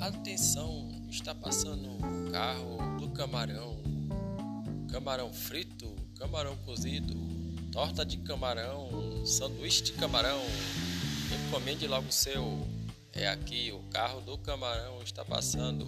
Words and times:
Atenção! 0.00 0.88
Está 1.10 1.34
passando 1.34 1.90
o 1.90 2.30
carro 2.32 2.78
do 2.98 3.10
camarão. 3.10 3.76
Camarão 4.90 5.30
frito, 5.30 5.94
camarão 6.18 6.56
cozido, 6.64 7.14
torta 7.70 8.02
de 8.02 8.16
camarão, 8.16 8.88
sanduíche 9.26 9.82
de 9.82 9.92
camarão. 9.92 10.40
Encomende 11.46 11.86
logo 11.86 12.08
o 12.08 12.12
seu. 12.12 12.66
É 13.12 13.28
aqui, 13.28 13.72
o 13.72 13.80
carro 13.90 14.22
do 14.22 14.38
camarão 14.38 15.02
está 15.02 15.22
passando. 15.22 15.86